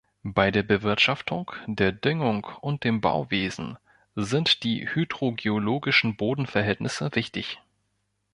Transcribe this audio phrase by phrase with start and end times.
[0.23, 3.77] Bei der Bewirtschaftung, der Düngung und im Bauwesen
[4.15, 7.61] sind die hydrogeologischen Bodenverhältnisse wichtig.